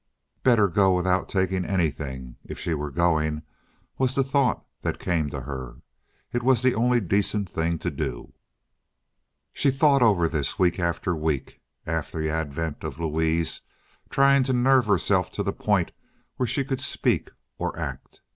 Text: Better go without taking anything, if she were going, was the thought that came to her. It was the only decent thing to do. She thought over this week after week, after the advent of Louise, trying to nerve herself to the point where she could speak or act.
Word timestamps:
Better 0.41 0.67
go 0.67 0.93
without 0.95 1.29
taking 1.29 1.63
anything, 1.63 2.35
if 2.43 2.57
she 2.57 2.73
were 2.73 2.89
going, 2.89 3.43
was 3.99 4.15
the 4.15 4.23
thought 4.23 4.65
that 4.81 4.97
came 4.97 5.29
to 5.29 5.41
her. 5.41 5.75
It 6.33 6.41
was 6.41 6.63
the 6.63 6.73
only 6.73 6.99
decent 6.99 7.47
thing 7.47 7.77
to 7.77 7.91
do. 7.91 8.33
She 9.53 9.69
thought 9.69 10.01
over 10.01 10.27
this 10.27 10.57
week 10.57 10.79
after 10.79 11.15
week, 11.15 11.61
after 11.85 12.19
the 12.19 12.31
advent 12.31 12.83
of 12.83 12.99
Louise, 12.99 13.61
trying 14.09 14.41
to 14.45 14.53
nerve 14.53 14.87
herself 14.87 15.31
to 15.33 15.43
the 15.43 15.53
point 15.53 15.91
where 16.37 16.47
she 16.47 16.65
could 16.65 16.81
speak 16.81 17.29
or 17.59 17.77
act. 17.77 18.21